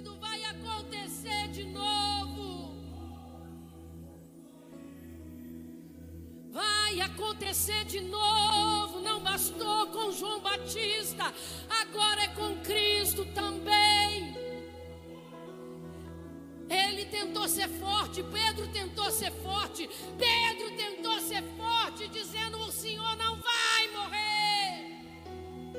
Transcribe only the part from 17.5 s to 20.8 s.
forte, Pedro tentou ser forte, Pedro